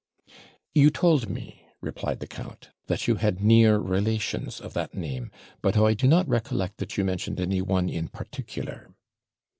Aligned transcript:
'You 0.73 0.89
told 0.89 1.29
me,' 1.29 1.61
replied 1.79 2.21
the 2.21 2.25
count, 2.25 2.71
'that 2.87 3.07
you 3.07 3.15
had 3.17 3.43
near 3.43 3.77
relations 3.77 4.59
of 4.59 4.73
that 4.73 4.95
name; 4.95 5.29
but 5.61 5.77
I 5.77 5.93
do 5.93 6.07
not 6.07 6.27
recollect 6.27 6.77
that 6.77 6.97
you 6.97 7.03
mentioned 7.05 7.39
any 7.39 7.61
one 7.61 7.87
in 7.87 8.07
particular.' 8.07 8.95